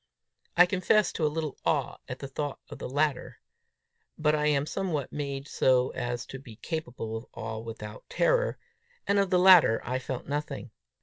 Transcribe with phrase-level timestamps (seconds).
[0.57, 3.39] I confess to a little awe at the thought of the latter;
[4.17, 8.57] but I am somehow made so as to be capable of awe without terror,
[9.05, 10.71] and of the latter I felt nothing.